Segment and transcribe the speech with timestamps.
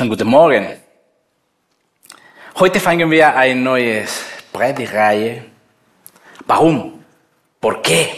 [0.00, 0.66] Schönen guten Morgen.
[2.58, 4.06] Heute fangen wir eine neue
[4.50, 5.44] Predigreihe.
[6.46, 7.04] Warum?
[7.60, 8.08] ¿Por qué?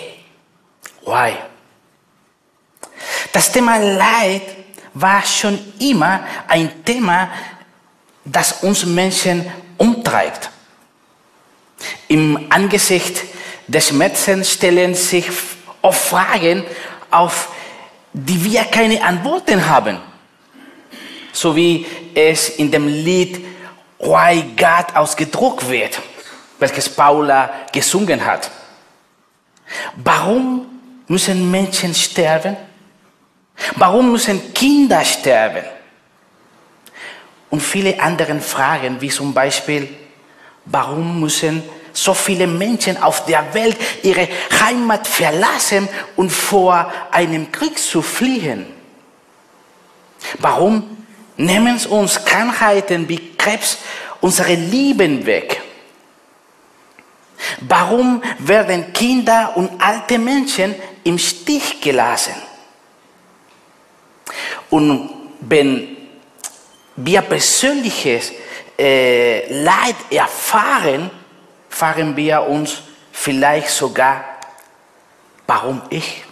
[1.04, 1.32] Why?
[3.32, 4.42] Das Thema Leid
[4.94, 7.32] war schon immer ein Thema,
[8.24, 10.50] das uns Menschen umtreibt.
[12.06, 13.24] Im Angesicht
[13.66, 15.28] des Schmerzens stellen sich
[15.82, 16.62] oft Fragen,
[17.10, 17.48] auf
[18.12, 20.11] die wir keine Antworten haben.
[21.32, 23.44] So wie es in dem Lied
[23.98, 26.00] Why God ausgedruckt wird,
[26.58, 28.50] welches Paula gesungen hat.
[29.96, 30.66] Warum
[31.06, 32.56] müssen Menschen sterben?
[33.76, 35.64] Warum müssen Kinder sterben?
[37.50, 39.88] Und viele andere Fragen, wie zum Beispiel,
[40.64, 44.26] warum müssen so viele Menschen auf der Welt ihre
[44.64, 48.66] Heimat verlassen und vor einem Krieg zu fliehen?
[50.38, 51.01] Warum
[51.42, 53.78] nehmen uns Krankheiten wie Krebs
[54.20, 55.60] unsere Lieben weg?
[57.60, 62.34] Warum werden Kinder und alte Menschen im Stich gelassen?
[64.70, 65.96] Und wenn
[66.96, 68.32] wir persönliches
[68.78, 71.10] äh, Leid erfahren,
[71.68, 74.24] fragen wir uns vielleicht sogar,
[75.46, 76.22] warum ich?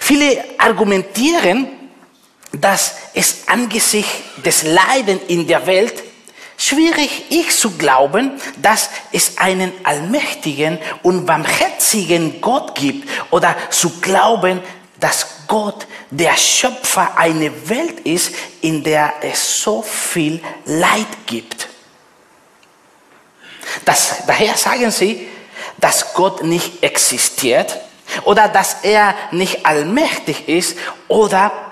[0.00, 1.77] Viele argumentieren,
[2.52, 4.12] dass es angesichts
[4.44, 6.02] des Leidens in der Welt
[6.56, 14.60] schwierig ist zu glauben, dass es einen allmächtigen und barmherzigen Gott gibt oder zu glauben,
[14.98, 21.68] dass Gott der Schöpfer einer Welt ist, in der es so viel Leid gibt.
[23.84, 25.28] Das, daher sagen sie,
[25.78, 27.78] dass Gott nicht existiert
[28.24, 30.76] oder dass er nicht allmächtig ist
[31.06, 31.67] oder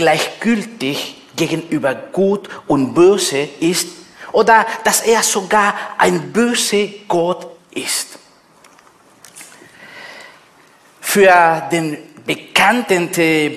[0.00, 3.86] gleichgültig gegenüber Gut und Böse ist
[4.32, 8.18] oder dass er sogar ein böser Gott ist.
[11.02, 13.10] Für den bekannten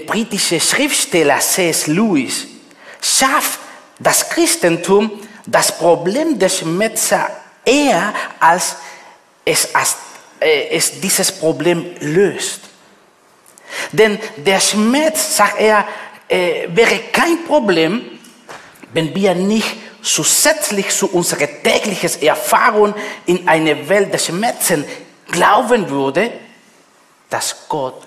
[0.06, 1.88] britischen Schriftsteller C.S.
[1.88, 2.46] Lewis
[3.02, 3.60] schafft
[4.00, 5.12] das Christentum
[5.46, 7.20] das Problem des Schmerzes
[7.64, 8.76] eher, als
[9.46, 9.96] es, als
[10.42, 12.62] äh, es dieses Problem löst.
[13.92, 15.86] Denn der Schmerz, sagt er,
[16.34, 18.02] äh, wäre kein Problem,
[18.92, 22.96] wenn wir nicht zusätzlich zu unserer täglichen Erfahrung
[23.28, 24.86] in eine Welt des Schmerzens
[25.32, 26.32] glauben würden,
[27.30, 28.02] dass Gott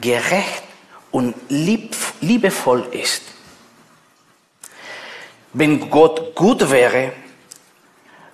[0.00, 0.62] gerecht
[1.10, 3.22] und lieb, liebevoll ist.
[5.54, 7.12] Wenn Gott gut wäre,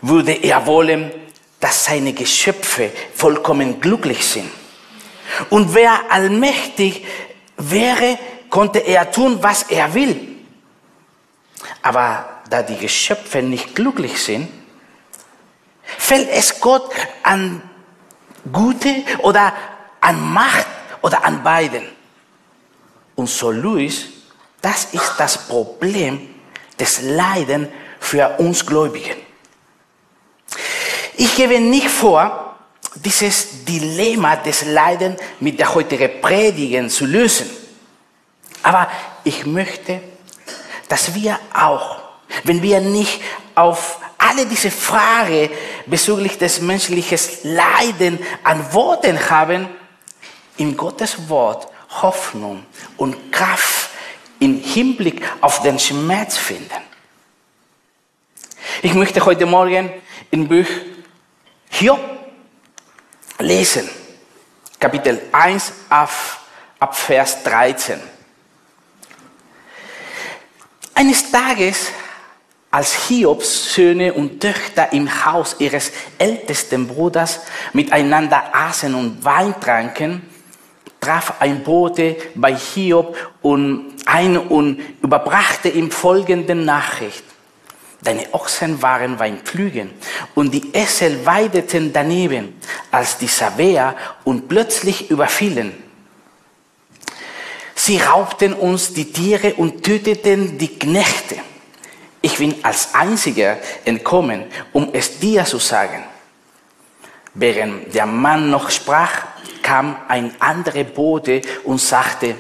[0.00, 1.10] würde er wollen,
[1.60, 4.50] dass seine Geschöpfe vollkommen glücklich sind.
[5.50, 7.04] Und wer allmächtig
[7.56, 8.18] wäre,
[8.50, 10.36] konnte er tun, was er will.
[11.82, 14.48] Aber da die Geschöpfe nicht glücklich sind,
[15.82, 16.90] fällt es Gott
[17.22, 17.62] an
[18.52, 19.52] Gute oder
[20.00, 20.66] an Macht
[21.02, 21.82] oder an beiden.
[23.14, 24.06] Und so Luis,
[24.60, 26.34] das ist das Problem
[26.78, 27.68] des Leiden
[28.00, 29.16] für uns Gläubigen.
[31.16, 32.56] Ich gebe nicht vor,
[32.94, 37.48] dieses Dilemma des Leidens mit der heutigen Predigen zu lösen.
[38.62, 38.88] Aber
[39.24, 40.00] ich möchte,
[40.88, 41.98] dass wir auch,
[42.44, 43.20] wenn wir nicht
[43.54, 45.50] auf alle diese Fragen
[45.86, 49.68] bezüglich des menschlichen Leiden Antworten haben,
[50.56, 51.68] in Gottes Wort
[52.02, 53.90] Hoffnung und Kraft
[54.40, 56.82] im Hinblick auf den Schmerz finden.
[58.82, 59.90] Ich möchte heute Morgen
[60.30, 60.66] im Buch
[61.70, 62.00] Hiob
[63.38, 63.88] lesen,
[64.78, 66.10] Kapitel 1 ab,
[66.78, 68.00] ab Vers 13.
[70.98, 71.92] Eines Tages,
[72.72, 77.38] als Hiobs Söhne und Töchter im Haus ihres ältesten Bruders
[77.72, 80.22] miteinander aßen und Wein tranken,
[80.98, 87.22] traf ein Bote bei Hiob und ein und überbrachte ihm folgende Nachricht.
[88.02, 89.90] Deine Ochsen waren beim Pflügen
[90.34, 92.60] und die Esel weideten daneben,
[92.90, 93.94] als die Sabäer
[94.24, 95.87] und plötzlich überfielen.
[97.88, 101.36] Sie raubten uns die Tiere und töteten die Knechte.
[102.20, 103.56] Ich bin als Einziger
[103.86, 104.44] entkommen,
[104.74, 106.04] um es dir zu sagen.
[107.32, 109.22] Während der Mann noch sprach,
[109.62, 112.34] kam ein anderer Bote und sagte,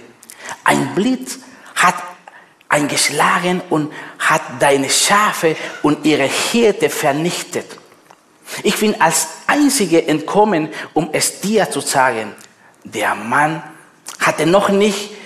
[0.64, 1.38] ein Blitz
[1.76, 1.94] hat
[2.68, 7.78] eingeschlagen und hat deine Schafe und ihre Hirte vernichtet.
[8.64, 12.34] Ich bin als Einzige entkommen, um es dir zu sagen.
[12.84, 13.62] Der Mann
[14.20, 15.16] hatte noch nicht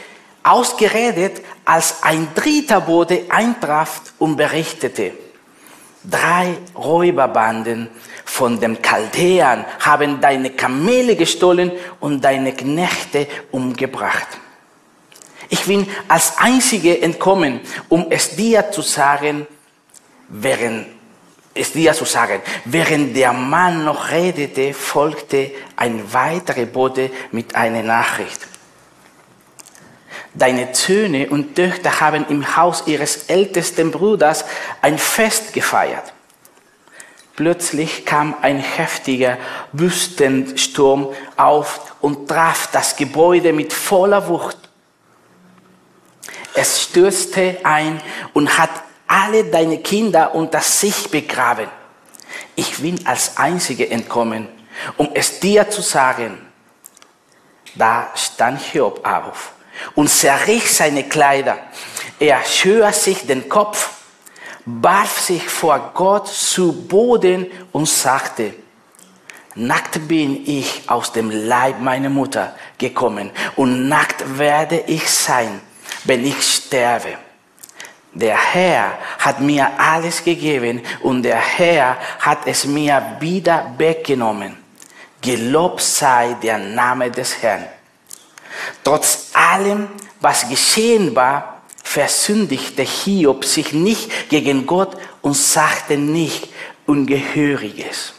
[0.43, 5.13] ausgeredet, als ein dritter Bote eintraf und berichtete,
[6.05, 7.89] drei Räuberbanden
[8.25, 14.27] von den Chaldäern haben deine Kamele gestohlen und deine Knechte umgebracht.
[15.49, 19.47] Ich bin als Einzige entkommen, um es dir zu sagen,
[20.29, 20.87] während
[21.55, 22.41] es dir zu sagen.
[22.65, 28.41] Während der Mann noch redete, folgte ein weiterer Bote mit einer Nachricht.
[30.35, 34.45] Deine Söhne und Töchter haben im Haus ihres ältesten Bruders
[34.81, 36.13] ein Fest gefeiert.
[37.37, 39.37] Plötzlich kam ein heftiger
[39.73, 44.57] Wüstensturm auf und traf das Gebäude mit voller Wucht.
[46.55, 48.01] Es stürzte ein
[48.33, 48.71] und hat
[49.07, 51.69] alle deine Kinder unter sich begraben.
[52.55, 54.49] Ich bin als Einzige entkommen,
[54.97, 56.39] um es dir zu sagen.
[57.75, 59.53] Da stand Hiob auf
[59.95, 61.59] und zerriss seine Kleider.
[62.19, 63.91] Er schür sich den Kopf,
[64.65, 68.55] warf sich vor Gott zu Boden und sagte,
[69.55, 75.61] Nackt bin ich aus dem Leib meiner Mutter gekommen und nackt werde ich sein,
[76.05, 77.19] wenn ich sterbe.
[78.15, 84.57] Der Herr hat mir alles gegeben und der Herr hat es mir wieder weggenommen.
[85.21, 87.67] Gelobt sei der Name des Herrn.
[88.85, 89.89] Trotz allem,
[90.21, 96.49] was geschehen war, versündigte Hiob sich nicht gegen Gott und sagte nicht
[96.87, 98.15] Ungehöriges.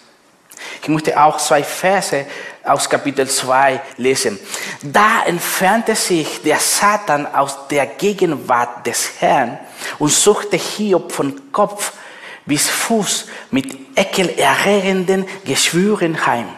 [0.81, 2.25] Ich möchte auch zwei Verse
[2.63, 4.39] aus Kapitel 2 lesen.
[4.81, 9.59] Da entfernte sich der Satan aus der Gegenwart des Herrn
[9.99, 11.93] und suchte Hiob von Kopf
[12.45, 16.49] bis Fuß mit ekelerregenden Geschwüren heim.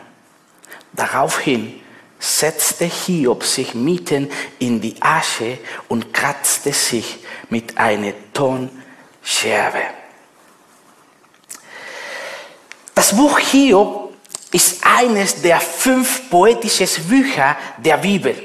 [0.94, 1.82] Daraufhin
[2.26, 7.20] setzte Hiob sich mitten in die Asche und kratzte sich
[7.50, 9.82] mit einer Tonscherbe.
[12.96, 14.14] Das Buch Hiob
[14.52, 18.36] ist eines der fünf poetischen Bücher der Bibel.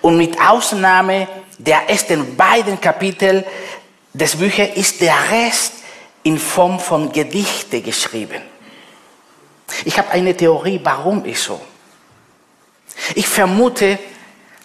[0.00, 1.28] Und mit Ausnahme
[1.58, 3.44] der ersten beiden Kapitel
[4.12, 5.74] des Büchers ist der Rest
[6.22, 8.42] in Form von Gedichte geschrieben.
[9.84, 11.60] Ich habe eine Theorie, warum ist so.
[13.14, 13.98] Ich vermute,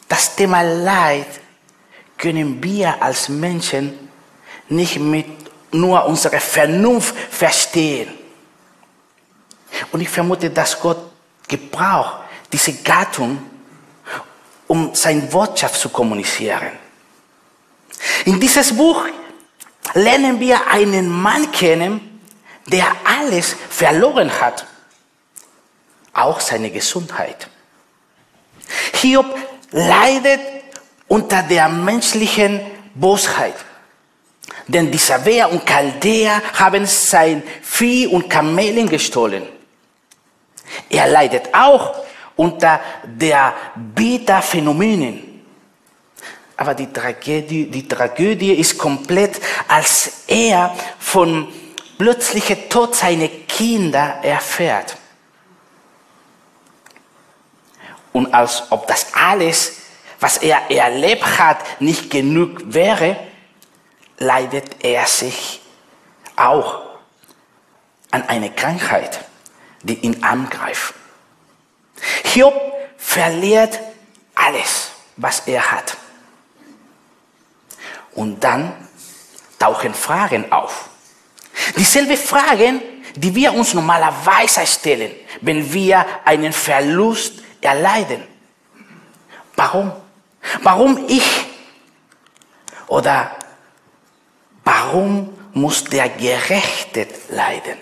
[0.08, 1.28] das Thema Leid
[2.18, 4.10] können wir als Menschen
[4.70, 5.26] nicht mit
[5.72, 8.14] nur unserer Vernunft verstehen.
[9.92, 10.98] Und ich vermute, dass Gott
[11.48, 13.42] gebraucht diese Gattung,
[14.68, 16.72] um seine Botschaft zu kommunizieren.
[18.26, 19.06] In dieses Buch
[19.94, 22.22] lernen wir einen Mann kennen,
[22.66, 24.66] der alles verloren hat,
[26.14, 27.48] auch seine Gesundheit.
[28.94, 29.26] Hiob
[29.72, 30.40] leidet
[31.08, 32.60] unter der menschlichen
[32.94, 33.56] Bosheit.
[34.68, 39.44] Denn die Sabeer und Chaldäer haben sein Vieh und Kamelen gestohlen.
[40.90, 41.96] Er leidet auch
[42.36, 45.44] unter der Beta-Phänomenen.
[46.58, 51.48] Aber die Tragödie, die Tragödie ist komplett, als er von
[51.98, 54.98] plötzlichen Tod seiner Kinder erfährt.
[58.16, 59.74] Und als ob das alles,
[60.22, 63.18] was er erlebt hat, nicht genug wäre,
[64.20, 65.60] leidet er sich
[66.38, 66.82] auch
[68.12, 69.20] an eine Krankheit,
[69.84, 70.94] die ihn angreift.
[72.24, 72.54] Hiob
[72.96, 73.78] verliert
[74.34, 75.98] alles, was er hat.
[78.14, 78.72] Und dann
[79.60, 80.88] tauchen Fragen auf.
[81.76, 82.82] Dieselbe Fragen,
[83.18, 88.24] die wir uns normalerweise stellen, wenn wir einen Verlust erleiden.
[89.56, 89.92] Warum?
[90.62, 91.46] Warum ich?
[92.88, 93.32] Oder
[94.64, 97.78] warum muss der Gerechte leiden?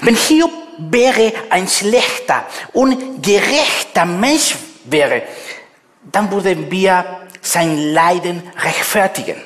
[0.00, 5.22] Wenn Hiob wäre ein schlechter und gerechter Mensch wäre,
[6.02, 9.40] dann würden wir sein Leiden rechtfertigen.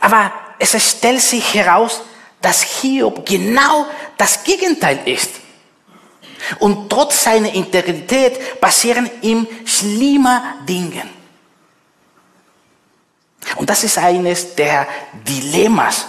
[0.00, 2.02] Aber es stellt sich heraus,
[2.44, 3.86] dass Hiob genau
[4.18, 5.30] das Gegenteil ist.
[6.58, 11.08] Und trotz seiner Integrität passieren ihm schlimme Dinge.
[13.56, 14.86] Und das ist eines der
[15.26, 16.06] Dilemmas,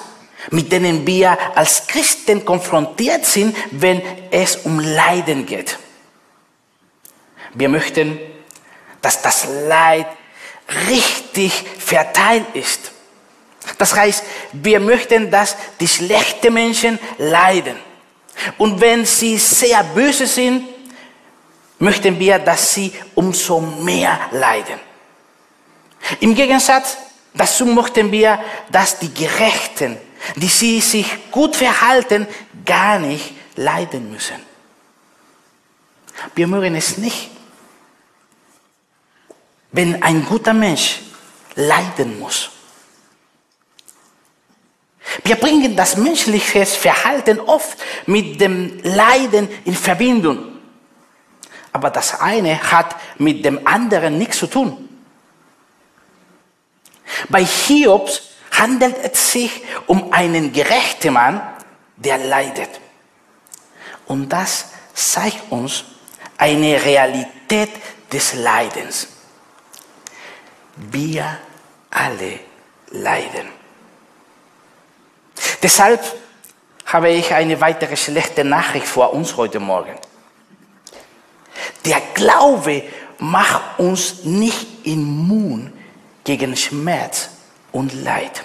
[0.51, 5.79] mit denen wir als Christen konfrontiert sind, wenn es um Leiden geht.
[7.53, 8.19] Wir möchten,
[9.01, 10.07] dass das Leid
[10.89, 12.91] richtig verteilt ist.
[13.77, 17.77] Das heißt, wir möchten, dass die schlechten Menschen leiden.
[18.57, 20.67] Und wenn sie sehr böse sind,
[21.79, 24.79] möchten wir, dass sie umso mehr leiden.
[26.19, 26.97] Im Gegensatz
[27.33, 28.39] dazu möchten wir,
[28.71, 29.97] dass die Gerechten,
[30.35, 32.27] die sie sich gut verhalten,
[32.65, 34.37] gar nicht leiden müssen.
[36.33, 37.29] Wir mögen es nicht,
[39.71, 41.01] wenn ein guter Mensch
[41.55, 42.51] leiden muss.
[45.25, 50.59] Wir bringen das menschliche Verhalten oft mit dem Leiden in Verbindung.
[51.73, 54.87] Aber das eine hat mit dem anderen nichts zu tun.
[57.27, 61.41] Bei Hiobs handelt es sich um einen gerechten Mann,
[61.95, 62.79] der leidet.
[64.05, 65.85] Und das zeigt uns
[66.37, 67.71] eine Realität
[68.13, 69.07] des Leidens.
[70.75, 71.39] Wir
[71.89, 72.39] alle
[72.91, 73.54] leiden.
[75.65, 75.99] Deshalb
[76.85, 79.95] habe ich eine weitere schlechte Nachricht vor uns heute Morgen.
[81.83, 82.83] Der Glaube
[83.17, 85.73] macht uns nicht immun
[86.23, 87.29] gegen Schmerz
[87.71, 88.43] und Leid.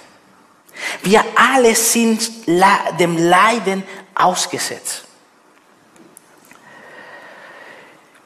[1.03, 2.27] Wir alle sind
[2.99, 3.85] dem Leiden
[4.15, 5.05] ausgesetzt.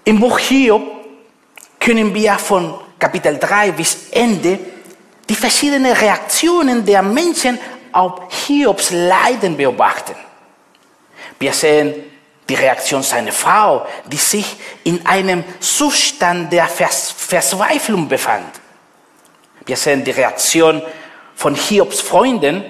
[0.04, 0.84] Im Buch Hiob
[1.80, 4.60] können wir von Kapitel 3 bis Ende
[5.28, 7.58] die verschiedenen Reaktionen der Menschen
[7.94, 10.14] auf Hiobs Leiden beobachten.
[11.38, 11.94] Wir sehen
[12.48, 18.60] die Reaktion seiner Frau, die sich in einem Zustand der Verzweiflung befand.
[19.64, 20.82] Wir sehen die Reaktion
[21.34, 22.64] von Hiobs Freunden,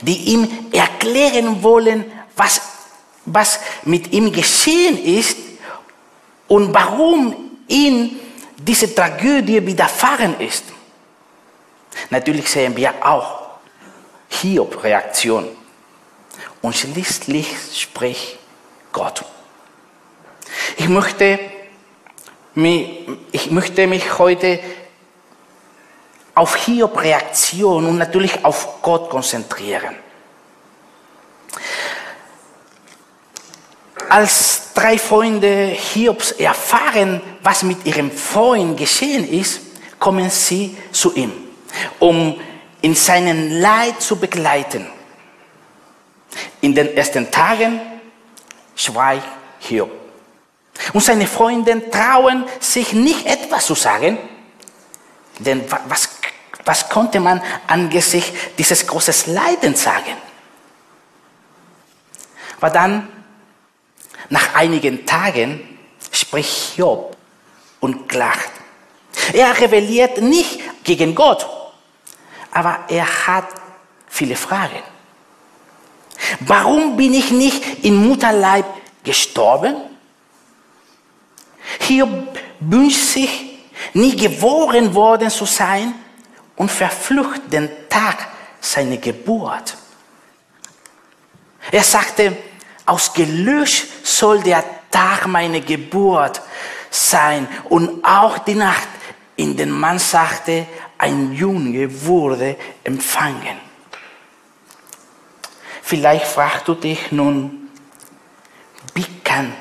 [0.00, 2.60] die ihm erklären wollen, was,
[3.24, 5.36] was mit ihm geschehen ist
[6.46, 7.34] und warum
[7.66, 8.20] ihm
[8.56, 10.64] diese Tragödie widerfahren ist.
[12.10, 13.41] Natürlich sehen wir auch
[14.32, 15.48] Hiob-Reaktion.
[16.60, 18.38] Und schließlich spricht
[18.92, 19.24] Gott.
[20.76, 21.38] Ich möchte,
[22.54, 24.60] mich, ich möchte mich heute
[26.34, 29.96] auf Hiob-Reaktion und natürlich auf Gott konzentrieren.
[34.08, 39.60] Als drei Freunde Hiobs erfahren, was mit ihrem Freund geschehen ist,
[39.98, 41.32] kommen sie zu ihm,
[41.98, 42.38] um
[42.82, 44.86] in seinen Leid zu begleiten.
[46.60, 47.80] In den ersten Tagen
[48.74, 49.26] schweigt
[49.60, 49.90] Hiob.
[50.92, 54.18] Und seine Freunde trauen sich nicht etwas zu sagen,
[55.38, 56.08] denn was,
[56.64, 60.16] was konnte man angesichts dieses großen Leidens sagen?
[62.56, 63.08] Aber dann,
[64.28, 65.78] nach einigen Tagen,
[66.10, 67.16] spricht Hiob
[67.80, 68.50] und klagt.
[69.32, 71.46] Er rebelliert nicht gegen Gott,
[72.52, 73.48] aber er hat
[74.08, 74.82] viele Fragen.
[76.40, 78.66] Warum bin ich nicht im Mutterleib
[79.02, 79.74] gestorben?
[81.80, 82.26] Hier
[82.60, 83.48] wünscht sich,
[83.94, 85.94] nie geboren worden zu sein
[86.56, 88.28] und verflucht den Tag
[88.60, 89.76] seiner Geburt.
[91.70, 92.36] Er sagte,
[92.86, 96.40] ausgelöscht soll der Tag meiner Geburt
[96.90, 98.88] sein und auch die Nacht,
[99.36, 100.66] in der man sagte,
[101.02, 103.58] ein Junge wurde empfangen.
[105.82, 107.68] Vielleicht fragst du dich nun,
[108.94, 109.52] wie kann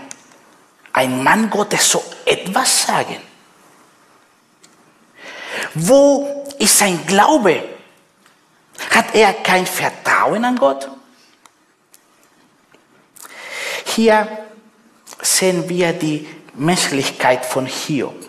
[0.93, 3.17] ein Mann Gottes so etwas sagen?
[5.73, 7.63] Wo ist sein Glaube?
[8.91, 10.91] Hat er kein Vertrauen an Gott?
[13.85, 14.45] Hier
[15.19, 18.27] sehen wir die Menschlichkeit von Hiob.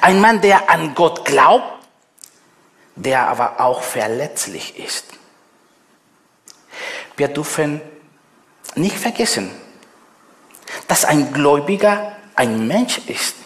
[0.00, 1.75] Ein Mann, der an Gott glaubt,
[2.96, 5.04] der aber auch verletzlich ist.
[7.16, 7.80] Wir dürfen
[8.74, 9.50] nicht vergessen,
[10.88, 13.36] dass ein Gläubiger ein Mensch ist,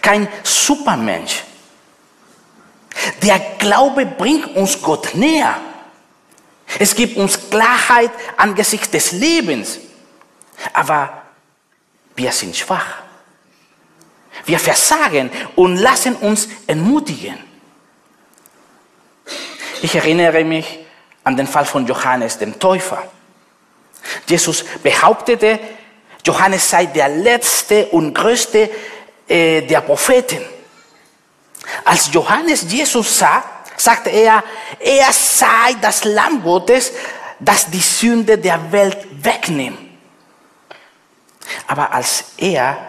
[0.00, 1.42] kein Supermensch.
[3.22, 5.60] Der Glaube bringt uns Gott näher.
[6.78, 9.78] Es gibt uns Klarheit angesichts des Lebens.
[10.72, 11.22] Aber
[12.14, 13.02] wir sind schwach.
[14.44, 17.51] Wir versagen und lassen uns entmutigen.
[19.82, 20.78] Ich erinnere mich
[21.24, 23.02] an den Fall von Johannes dem Täufer.
[24.28, 25.58] Jesus behauptete,
[26.24, 28.70] Johannes sei der letzte und größte
[29.26, 30.40] äh, der Propheten.
[31.84, 33.42] Als Johannes Jesus sah,
[33.76, 34.44] sagte er,
[34.78, 36.92] er sei das Lamm Gottes,
[37.40, 39.80] das die Sünde der Welt wegnimmt.
[41.66, 42.88] Aber als er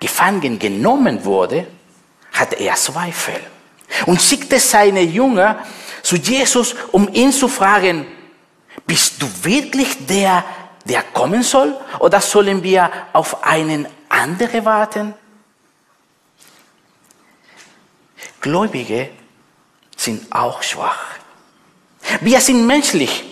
[0.00, 1.66] gefangen genommen wurde,
[2.32, 3.38] hatte er Zweifel
[4.06, 5.62] und schickte seine Jünger
[6.02, 8.06] zu Jesus, um ihn zu fragen,
[8.86, 10.44] bist du wirklich der,
[10.84, 11.76] der kommen soll?
[12.00, 15.14] Oder sollen wir auf einen andere warten?
[18.40, 19.10] Gläubige
[19.96, 21.16] sind auch schwach.
[22.20, 23.24] Wir sind menschlich.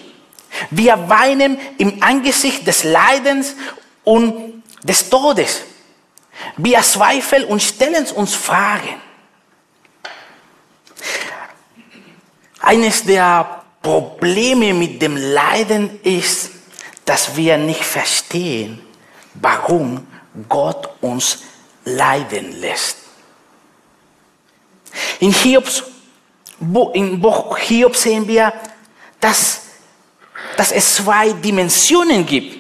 [0.71, 3.57] Wir weinen im Angesicht des Leidens
[4.05, 5.63] und des Todes.
[6.57, 9.10] Wir zweifeln und stellen uns Fragen.
[12.61, 16.51] Eines der Probleme mit dem Leiden ist,
[17.05, 18.81] dass wir nicht verstehen,
[19.35, 20.07] warum
[20.49, 21.39] Gott uns
[21.85, 22.99] leiden lässt.
[25.21, 25.83] In Hiobs,
[26.93, 28.53] im Buch Hiob sehen wir,
[29.19, 29.63] dass,
[30.57, 32.59] dass es zwei Dimensionen gibt.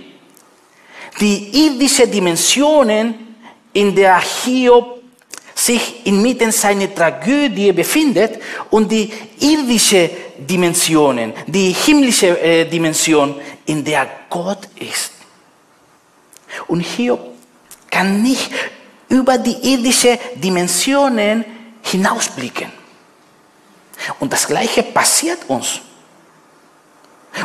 [1.21, 3.37] Die irdische Dimensionen,
[3.73, 5.00] in der Hiob
[5.71, 13.37] sich inmitten seiner Tragödie befindet und die irdische Dimensionen, die himmlische äh, Dimension,
[13.67, 15.12] in der Gott ist.
[16.67, 17.21] Und Hiob
[17.89, 18.50] kann nicht
[19.09, 21.45] über die irdische Dimensionen
[21.83, 22.73] hinausblicken.
[24.19, 25.81] Und das Gleiche passiert uns.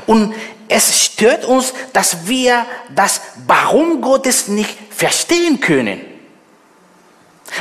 [0.08, 0.34] Und
[0.68, 2.66] es stört uns, dass wir
[2.96, 6.15] das Warum Gottes nicht verstehen können.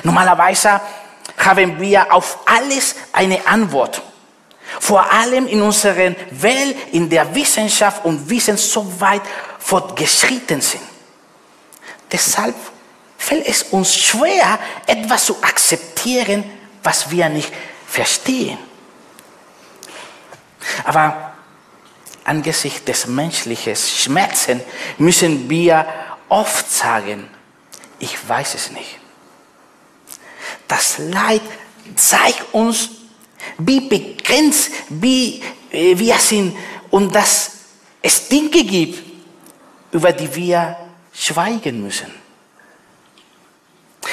[0.02, 0.80] Normalerweise
[1.38, 4.02] haben wir auf alles eine Antwort.
[4.80, 9.22] Vor allem in unserer Welt, in der Wissenschaft und Wissen so weit
[9.58, 10.82] fortgeschritten sind.
[12.10, 12.54] Deshalb
[13.16, 16.44] fällt es uns schwer, etwas zu akzeptieren,
[16.82, 17.52] was wir nicht
[17.86, 18.58] verstehen.
[20.84, 21.32] Aber
[22.24, 24.62] angesichts des menschlichen Schmerzens
[24.98, 25.86] müssen wir
[26.28, 27.28] oft sagen,
[27.98, 28.98] ich weiß es nicht.
[30.68, 31.42] Das Leid
[31.94, 32.90] zeigt uns,
[33.58, 36.56] wie begrenzt wie äh, wir sind
[36.90, 37.50] und dass
[38.00, 39.02] es Dinge gibt,
[39.92, 40.76] über die wir
[41.12, 42.12] schweigen müssen.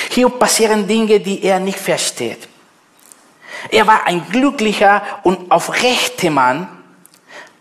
[0.09, 2.47] Hier passieren Dinge, die er nicht versteht.
[3.69, 6.67] Er war ein glücklicher und aufrechter Mann,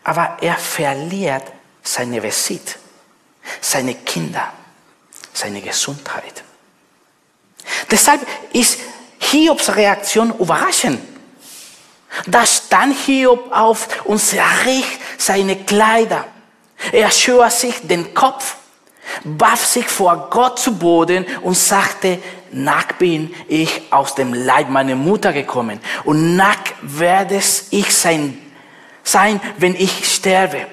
[0.04, 1.44] aber er verliert
[1.82, 2.76] seine Besitz,
[3.60, 4.52] seine Kinder,
[5.32, 6.44] seine Gesundheit.
[7.90, 8.20] Deshalb
[8.52, 8.78] ist
[9.18, 11.00] Hiobs Reaktion überraschend.
[12.26, 14.84] Da stand Hiob auf und zerriss
[15.16, 16.24] seine Kleider.
[16.92, 18.56] Er schür sich den Kopf
[19.24, 22.18] warf sich vor Gott zu Boden und sagte,
[22.52, 27.40] nackt bin ich aus dem Leib meiner Mutter gekommen und nackt werde
[27.70, 28.38] ich sein,
[29.02, 30.66] sein, wenn ich sterbe.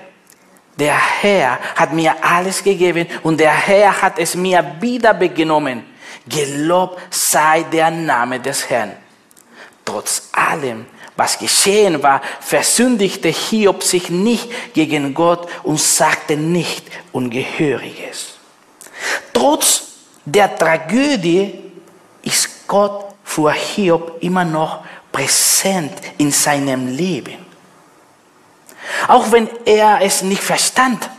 [0.77, 5.83] Der Herr hat mir alles gegeben und der Herr hat es mir wieder begenommen.
[6.27, 8.93] Gelobt sei der Name des Herrn.
[9.85, 18.37] Trotz allem, was geschehen war, versündigte Hiob sich nicht gegen Gott und sagte nicht Ungehöriges.
[19.33, 19.83] Trotz
[20.25, 21.59] der Tragödie
[22.21, 27.45] ist Gott für Hiob immer noch präsent in seinem Leben.
[29.07, 31.09] Auch wenn er es nicht verstand,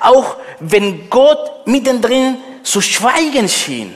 [0.00, 3.94] auch wenn Gott mittendrin zu schweigen schien.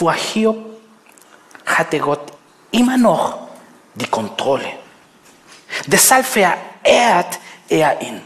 [0.00, 0.56] Für Hiob
[1.66, 2.32] hatte Gott
[2.70, 3.48] immer noch
[3.94, 4.72] die Kontrolle.
[5.86, 8.22] Deshalb verehrt er ihn.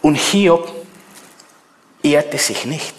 [0.00, 0.72] Und Hiob
[2.02, 2.94] ehrte sich nicht.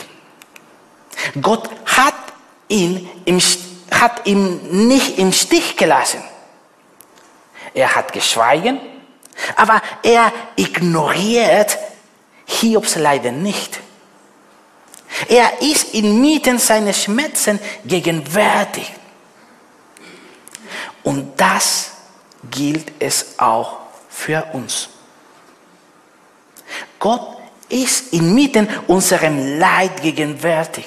[1.41, 2.13] Gott hat
[2.67, 3.41] ihn, im,
[3.89, 6.21] hat ihn nicht im Stich gelassen.
[7.73, 8.79] Er hat geschweigen,
[9.55, 11.79] aber er ignoriert
[12.45, 13.78] Hiobs Leiden nicht.
[15.29, 18.91] Er ist inmitten seiner Schmerzen gegenwärtig.
[21.03, 21.91] Und das
[22.49, 23.77] gilt es auch
[24.09, 24.89] für uns.
[26.97, 27.37] Gott
[27.69, 30.85] ist inmitten unserem Leid gegenwärtig.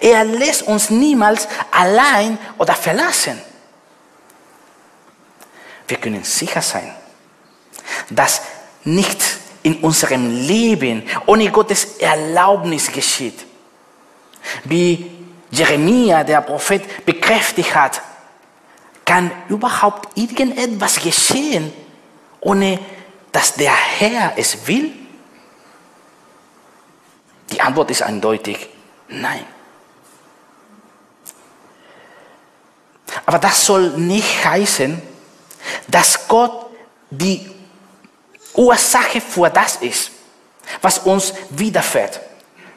[0.00, 3.42] Er lässt uns niemals allein oder verlassen.
[5.88, 6.94] Wir können sicher sein,
[8.08, 8.40] dass
[8.84, 13.47] nichts in unserem Leben ohne Gottes Erlaubnis geschieht.
[14.64, 15.10] Wie
[15.50, 18.02] Jeremia, der Prophet, bekräftigt hat,
[19.04, 21.72] kann überhaupt irgendetwas geschehen,
[22.40, 22.78] ohne
[23.32, 24.92] dass der Herr es will?
[27.50, 28.68] Die Antwort ist eindeutig,
[29.08, 29.44] nein.
[33.24, 35.00] Aber das soll nicht heißen,
[35.86, 36.66] dass Gott
[37.10, 37.50] die
[38.54, 40.10] Ursache für das ist,
[40.82, 42.20] was uns widerfährt.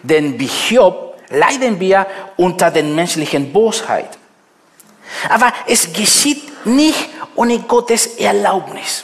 [0.03, 2.06] Denn wie Hiob leiden wir
[2.38, 4.17] unter der menschlichen Bosheit.
[5.30, 9.04] Aber es geschieht nicht ohne Gottes Erlaubnis.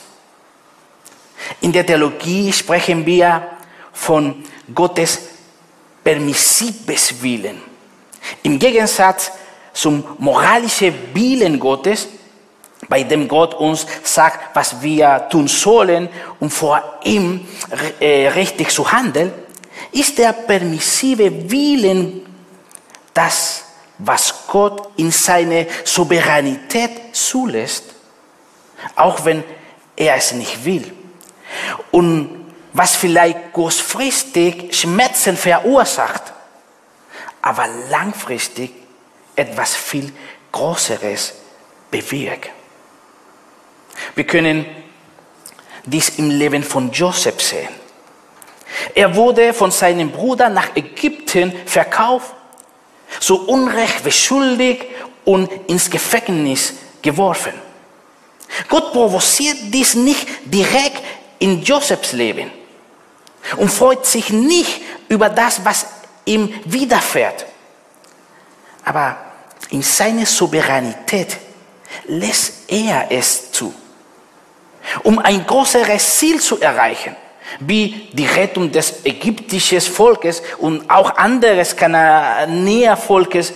[1.60, 3.42] In der Theologie sprechen wir
[3.92, 5.18] von Gottes
[6.04, 7.60] permissives Willen.
[8.42, 9.32] Im Gegensatz
[9.72, 12.08] zum moralischen Willen Gottes,
[12.88, 16.08] bei dem Gott uns sagt, was wir tun sollen,
[16.40, 17.46] um vor ihm
[18.00, 19.32] äh, richtig zu handeln,
[19.92, 22.26] ist der permissive Willen
[23.14, 23.64] das,
[23.98, 27.84] was Gott in seiner Souveränität zulässt,
[28.94, 29.42] auch wenn
[29.96, 30.92] er es nicht will.
[31.90, 36.32] Und was vielleicht kurzfristig Schmerzen verursacht,
[37.42, 38.70] aber langfristig
[39.34, 40.12] etwas viel
[40.52, 41.34] Größeres
[41.90, 42.50] bewirkt.
[44.14, 44.66] Wir können
[45.84, 47.87] dies im Leben von Joseph sehen.
[48.94, 52.34] Er wurde von seinem Bruder nach Ägypten verkauft,
[53.20, 54.84] so unrecht beschuldigt
[55.24, 57.52] und ins Gefängnis geworfen.
[58.68, 61.02] Gott provoziert dies nicht direkt
[61.38, 62.50] in Josephs Leben
[63.56, 65.86] und freut sich nicht über das, was
[66.24, 67.46] ihm widerfährt.
[68.84, 69.16] Aber
[69.70, 71.36] in seiner Souveränität
[72.06, 73.72] lässt er es zu,
[75.02, 77.14] um ein größeres Ziel zu erreichen,
[77.60, 83.52] wie die Rettung des ägyptischen Volkes und auch anderes Kananäervolkes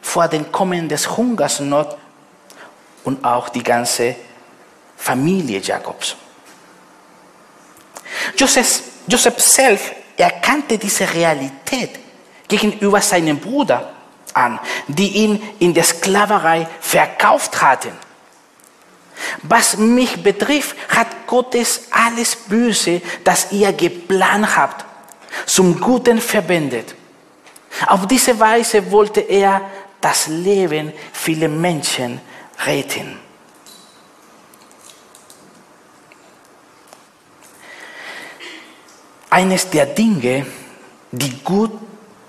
[0.00, 1.96] vor dem Kommen des Hungersnot
[3.04, 4.16] und auch die ganze
[4.96, 6.16] Familie Jakobs.
[8.36, 11.98] Joseph, Joseph selbst erkannte diese Realität
[12.48, 13.92] gegenüber seinem Bruder
[14.34, 17.92] an, die ihn in der Sklaverei verkauft hatten.
[19.42, 24.84] Was mich betrifft, hat Gottes alles Böse, das ihr geplant habt,
[25.46, 26.94] zum Guten verwendet.
[27.86, 29.62] Auf diese Weise wollte er
[30.00, 32.20] das Leben vieler Menschen
[32.64, 33.26] retten.
[39.36, 40.46] eines der Dinge,
[41.12, 41.72] die, gut,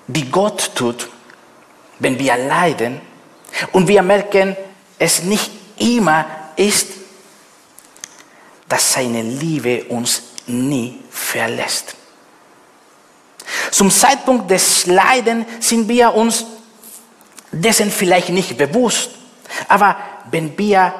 [0.07, 1.07] die Gott tut,
[1.99, 2.99] wenn wir leiden
[3.71, 4.57] und wir merken,
[4.99, 6.25] es nicht immer
[6.57, 6.87] ist,
[8.67, 11.95] dass seine Liebe uns nie verlässt.
[13.71, 16.45] Zum Zeitpunkt des Leidens sind wir uns
[17.51, 19.11] dessen vielleicht nicht bewusst,
[19.69, 19.95] aber
[20.31, 20.93] wenn, wir,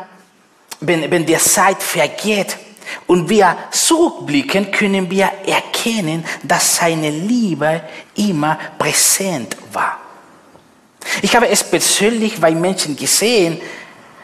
[0.80, 2.58] wenn, wenn die Zeit vergeht,
[3.06, 7.82] und wir zurückblicken, können wir erkennen, dass seine Liebe
[8.16, 9.98] immer präsent war.
[11.22, 13.60] Ich habe es persönlich bei Menschen gesehen,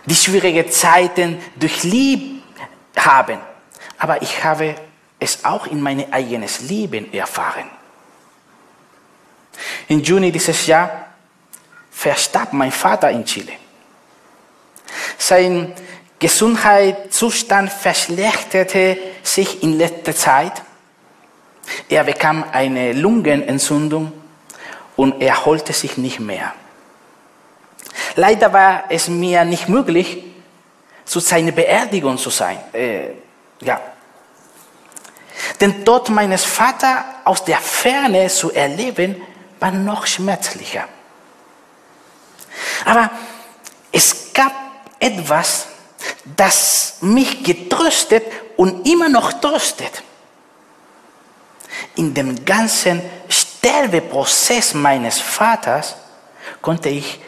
[0.05, 2.43] die schwierige Zeiten durchlebt
[2.95, 3.39] haben.
[3.97, 4.75] Aber ich habe
[5.19, 7.69] es auch in mein eigenes Leben erfahren.
[9.87, 11.07] Im Juni dieses Jahr
[11.91, 13.53] verstarb mein Vater in Chile.
[15.17, 15.73] Sein
[16.19, 20.61] Gesundheitszustand verschlechterte sich in letzter Zeit.
[21.89, 24.11] Er bekam eine Lungenentzündung
[24.95, 26.53] und erholte sich nicht mehr.
[28.15, 30.23] Leider war es mir nicht möglich,
[31.05, 32.57] zu seiner Beerdigung zu sein.
[32.73, 33.09] Äh,
[33.61, 33.79] ja.
[35.59, 39.21] Den Tod meines Vaters aus der Ferne zu erleben,
[39.59, 40.85] war noch schmerzlicher.
[42.85, 43.09] Aber
[43.91, 44.51] es gab
[44.99, 45.67] etwas,
[46.23, 48.23] das mich getröstet
[48.57, 50.03] und immer noch tröstet.
[51.95, 55.95] In dem ganzen Sterbeprozess meines Vaters
[56.61, 57.19] konnte ich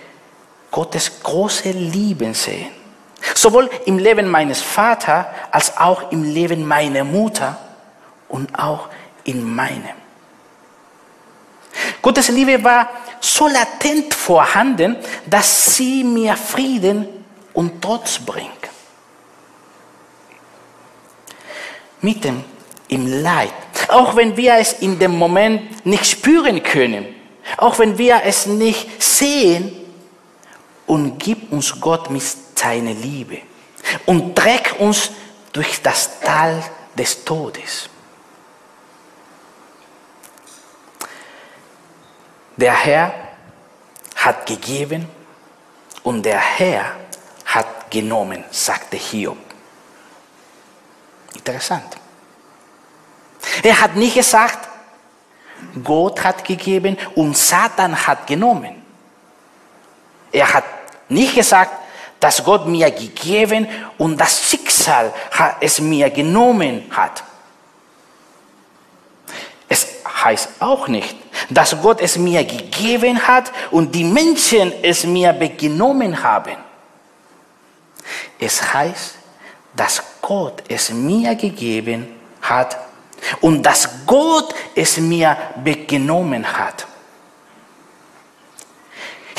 [0.75, 2.71] Gottes große Liebe sehen.
[3.33, 7.57] Sowohl im Leben meines Vaters als auch im Leben meiner Mutter
[8.27, 8.89] und auch
[9.23, 9.95] in meinem.
[12.01, 12.89] Gottes Liebe war
[13.21, 17.07] so latent vorhanden, dass sie mir Frieden
[17.53, 18.65] und Trotz bringt.
[22.05, 22.43] mitten
[22.87, 23.51] im Leid.
[23.87, 27.05] Auch wenn wir es in dem Moment nicht spüren können,
[27.57, 29.84] auch wenn wir es nicht sehen,
[30.87, 32.23] und gib uns Gott mit
[32.57, 33.41] seiner Liebe
[34.05, 35.11] und trägt uns
[35.51, 36.63] durch das Tal
[36.97, 37.89] des Todes.
[42.57, 43.13] Der Herr
[44.15, 45.07] hat gegeben
[46.03, 46.95] und der Herr
[47.45, 49.37] hat genommen, sagte Hiob.
[51.33, 51.97] Interessant.
[53.61, 54.67] Er hat nicht gesagt,
[55.83, 58.83] Gott hat gegeben und Satan hat genommen.
[60.31, 60.63] Er hat
[61.09, 61.71] nicht gesagt,
[62.19, 65.13] dass Gott mir gegeben und das Schicksal
[65.59, 67.23] es mir genommen hat.
[69.67, 71.15] Es heißt auch nicht,
[71.49, 76.55] dass Gott es mir gegeben hat und die Menschen es mir genommen haben.
[78.39, 79.15] Es heißt,
[79.75, 82.07] dass Gott es mir gegeben
[82.41, 82.77] hat
[83.41, 86.87] und dass Gott es mir weggenommen hat.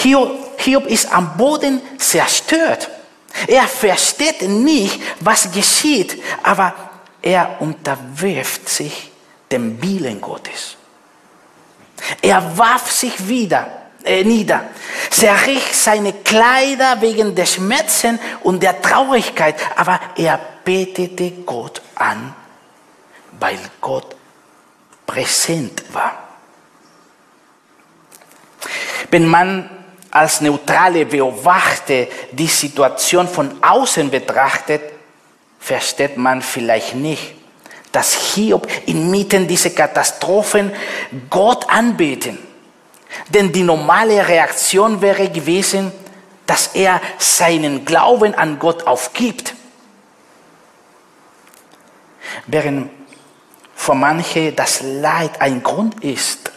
[0.07, 2.88] Hiob, Hiob ist am Boden zerstört.
[3.49, 6.73] Er versteht nicht, was geschieht, aber
[7.21, 9.11] er unterwirft sich
[9.51, 10.77] dem Willen Gottes.
[12.23, 13.66] Er warf sich wieder
[14.05, 14.69] äh, nieder,
[15.11, 22.33] zerrich seine Kleider wegen der Schmerzen und der Traurigkeit, aber er betete Gott an,
[23.40, 24.14] weil Gott
[25.05, 26.29] präsent war.
[29.11, 29.76] Wenn man
[30.16, 34.81] als neutrale Beobachter die Situation von außen betrachtet,
[35.61, 37.35] versteht man vielleicht nicht,
[37.92, 40.72] dass Hiob inmitten dieser Katastrophen
[41.29, 42.38] Gott anbeten.
[43.29, 45.92] Denn die normale Reaktion wäre gewesen,
[46.46, 49.55] dass er seinen Glauben an Gott aufgibt.
[52.46, 52.88] Während
[53.74, 56.50] für manche das Leid ein Grund ist,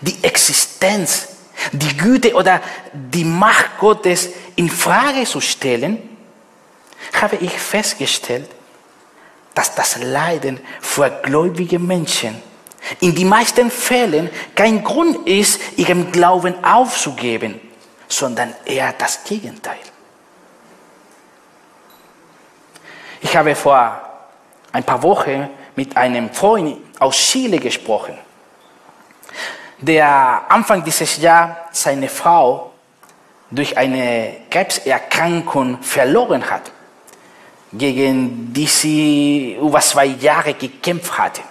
[0.00, 1.31] die Existenz,
[1.70, 2.60] die Güte oder
[2.92, 5.98] die Macht Gottes in Frage zu stellen,
[7.20, 8.48] habe ich festgestellt,
[9.54, 12.40] dass das Leiden für gläubige Menschen
[13.00, 17.60] in den meisten Fällen kein Grund ist, ihren Glauben aufzugeben,
[18.08, 19.78] sondern eher das Gegenteil.
[23.20, 24.00] Ich habe vor
[24.72, 28.18] ein paar Wochen mit einem Freund aus Chile gesprochen,
[29.82, 32.72] der Anfang dieses Jahres seine Frau
[33.50, 36.70] durch eine Krebserkrankung verloren hat,
[37.72, 41.42] gegen die sie über zwei Jahre gekämpft hatte.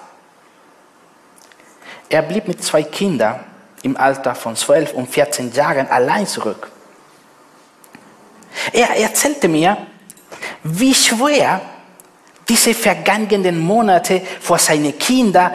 [2.10, 3.39] Er blieb mit zwei Kindern
[3.84, 6.72] im Alter von 12 und 14 Jahren allein zurück.
[8.72, 9.78] Er erzählte mir,
[10.63, 11.62] wie schwer
[12.48, 15.52] diese vergangenen Monate für seine Kinder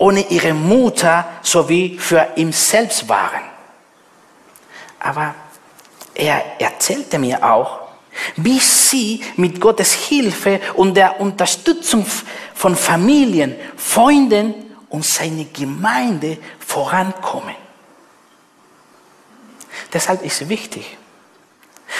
[0.00, 3.42] ohne ihre Mutter sowie für ihn selbst waren.
[4.98, 5.34] Aber
[6.14, 7.80] er erzählte mir auch,
[8.36, 12.06] wie sie mit Gottes Hilfe und der Unterstützung
[12.54, 14.54] von Familien, Freunden
[14.88, 17.54] und seiner Gemeinde vorankommen.
[19.92, 20.96] Deshalb ist wichtig,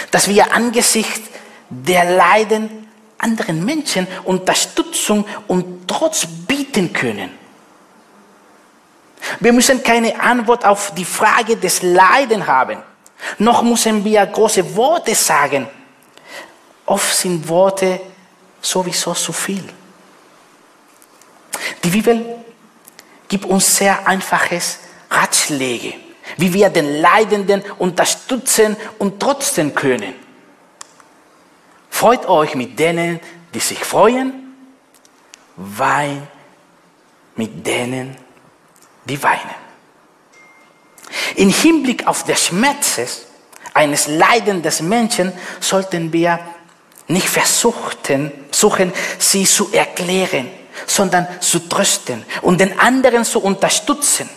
[0.09, 1.29] dass wir angesichts
[1.69, 2.87] der Leiden
[3.19, 7.40] anderen Menschen Unterstützung und Trotz bieten können.
[9.39, 12.77] Wir müssen keine Antwort auf die Frage des Leiden haben.
[13.37, 15.67] Noch müssen wir große Worte sagen.
[16.85, 18.01] Oft sind Worte
[18.61, 19.63] sowieso zu viel.
[21.83, 22.43] Die Bibel
[23.27, 25.93] gibt uns sehr einfaches Ratschläge,
[26.37, 30.13] wie wir den Leidenden unterstützen und trotzdem können.
[31.89, 33.19] Freut euch mit denen,
[33.53, 34.55] die sich freuen,
[35.55, 36.27] weint
[37.35, 38.17] mit denen,
[39.11, 39.55] die weinen.
[41.35, 42.99] Im Hinblick auf den Schmerz
[43.73, 46.39] eines leidenden Menschen sollten wir
[47.07, 50.49] nicht versuchen, suchen, sie zu erklären,
[50.87, 54.29] sondern zu trösten und den anderen zu unterstützen.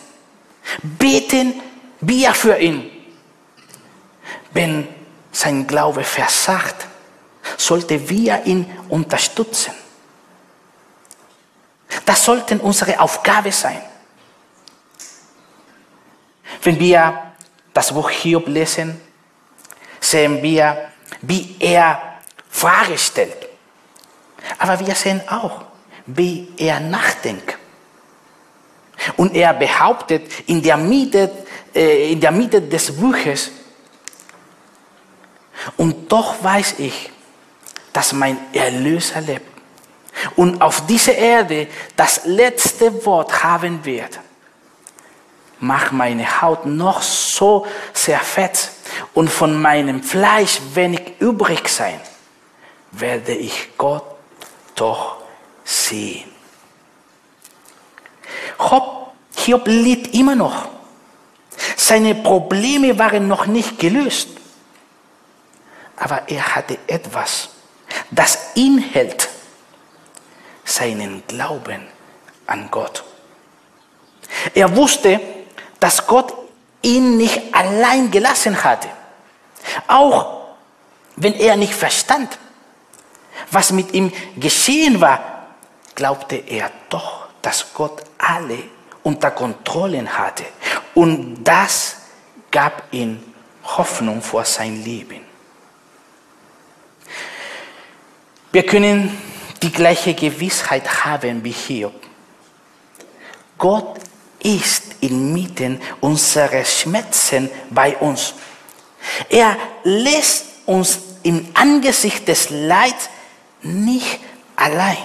[0.83, 1.55] Beten
[2.01, 2.91] wir für ihn.
[4.53, 4.89] Wenn
[5.31, 6.87] sein Glaube versagt,
[7.57, 9.73] sollte wir ihn unterstützen.
[12.05, 13.81] Das sollte unsere Aufgabe sein.
[16.65, 17.33] Wenn wir
[17.73, 19.01] das Buch Hiob lesen,
[20.01, 20.91] sehen wir,
[21.23, 22.01] wie er
[22.51, 23.49] Fragen stellt.
[24.59, 25.63] Aber wir sehen auch,
[26.07, 27.57] wie er nachdenkt.
[29.17, 31.31] Und er behauptet in der Mitte,
[31.75, 33.51] äh, in der Mitte des Buches,
[35.77, 37.11] und doch weiß ich,
[37.93, 39.47] dass mein Erlöser lebt
[40.37, 44.21] und auf dieser Erde das letzte Wort haben wird
[45.67, 48.71] mach meine Haut noch so sehr fett
[49.15, 52.01] und von meinem Fleisch wenig übrig sein,
[52.93, 54.05] werde ich Gott
[54.75, 55.17] doch
[55.65, 56.35] sehen.
[59.45, 60.69] Hiob litt immer noch.
[61.77, 64.29] Seine Probleme waren noch nicht gelöst.
[65.97, 67.51] Aber er hatte etwas,
[68.11, 69.29] das ihn hält,
[70.65, 71.87] seinen Glauben
[72.47, 73.05] an Gott.
[74.55, 75.21] Er wusste,
[75.85, 76.33] dass Gott
[76.81, 78.89] ihn nicht allein gelassen hatte.
[79.87, 80.47] Auch
[81.17, 82.39] wenn er nicht verstand,
[83.51, 85.47] was mit ihm geschehen war,
[85.95, 88.61] glaubte er doch, dass Gott alle
[89.03, 90.45] unter Kontrolle hatte.
[90.95, 91.97] Und das
[92.51, 93.23] gab ihm
[93.63, 95.21] Hoffnung vor sein Leben.
[98.53, 99.21] Wir können
[99.61, 102.01] die gleiche Gewissheit haben wie Hiob.
[103.59, 104.01] Gott
[104.45, 108.35] ist inmitten unserer Schmerzen bei uns.
[109.29, 113.09] Er lässt uns im Angesicht des Leids
[113.63, 114.21] nicht
[114.55, 114.99] allein.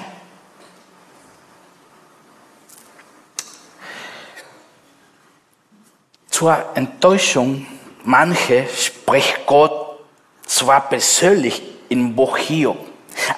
[6.30, 7.66] Zur Enttäuschung
[8.04, 10.00] manche spricht Gott
[10.46, 12.38] zwar persönlich im Buch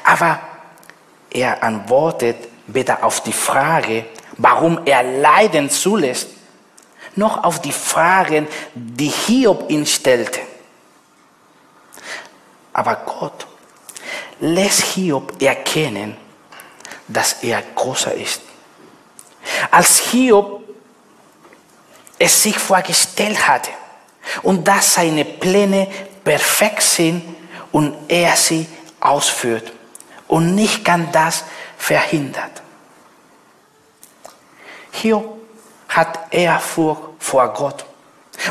[0.04, 0.40] aber
[1.30, 4.06] er antwortet weder auf die Frage,
[4.42, 6.30] warum er Leiden zulässt,
[7.16, 10.40] noch auf die Fragen, die Hiob ihn stellte.
[12.74, 13.48] Aber Gott
[14.40, 16.18] lässt Hiob erkennen,
[17.08, 18.42] dass er großer ist.
[19.70, 20.64] Als Hiob
[22.18, 23.72] es sich vorgestellt hatte
[24.42, 25.88] und dass seine Pläne
[26.24, 27.24] perfekt sind
[27.72, 28.66] und er sie
[29.00, 29.72] ausführt
[30.28, 31.44] und nicht kann das
[31.78, 32.62] verhindert.
[34.92, 35.40] Hiob
[35.90, 37.86] hat Ehrfurcht vor Gott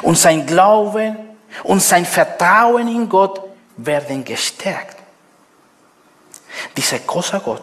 [0.02, 1.16] und sein Glaube
[1.64, 3.40] und sein Vertrauen in Gott
[3.76, 4.96] werden gestärkt.
[6.76, 7.62] Dieser große Gott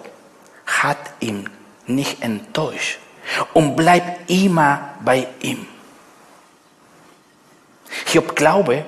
[0.66, 1.50] hat ihn
[1.86, 3.00] nicht enttäuscht
[3.54, 5.68] und bleibt immer bei ihm.
[8.06, 8.86] Hiob Glaube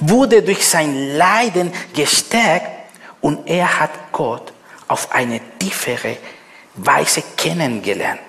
[0.00, 4.52] wurde durch sein Leiden gestärkt und er hat Gott
[4.88, 6.16] auf eine tiefere
[6.74, 8.20] Weise kennengelernt,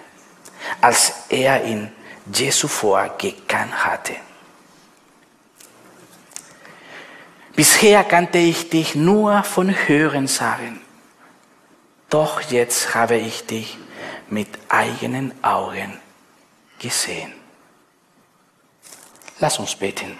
[0.82, 1.92] als er ihn
[2.34, 4.16] Jesu vorgekannt hatte.
[7.56, 10.80] Bisher kannte ich dich nur von Hören sagen,
[12.10, 13.78] doch jetzt habe ich dich
[14.30, 16.00] mit eigenen Augen
[16.80, 17.34] gesehen.
[19.40, 20.18] Lass uns beten.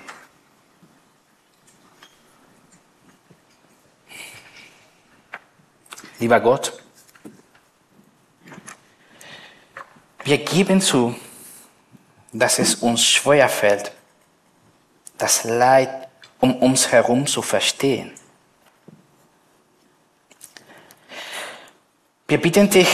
[6.20, 6.74] Lieber Gott,
[10.28, 11.16] wir geben zu,
[12.34, 13.94] dass es uns schwer fällt,
[15.18, 16.10] das Leid
[16.42, 18.12] um uns herum zu verstehen.
[22.28, 22.90] Wir bitten dich,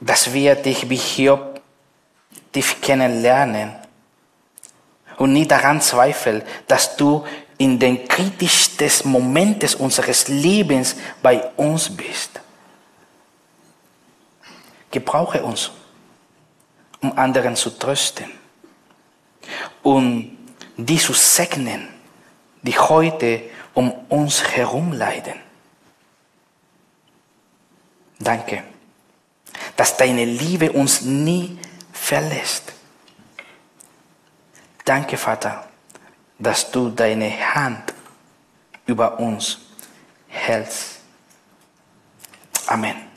[0.00, 1.60] dass wir dich wie Hiob
[2.50, 3.76] tief kennenlernen
[5.18, 7.22] und nie daran zweifeln, dass du
[7.58, 12.33] in den kritischsten Momenten unseres Lebens bei uns bist.
[14.94, 15.72] Gebrauche uns,
[17.02, 18.30] um anderen zu trösten
[19.82, 20.38] und
[20.76, 21.88] die zu segnen,
[22.62, 23.42] die heute
[23.74, 25.34] um uns herum leiden.
[28.20, 28.62] Danke,
[29.76, 31.58] dass deine Liebe uns nie
[31.92, 32.72] verlässt.
[34.84, 35.68] Danke, Vater,
[36.38, 37.92] dass du deine Hand
[38.86, 39.58] über uns
[40.28, 41.00] hältst.
[42.68, 43.13] Amen.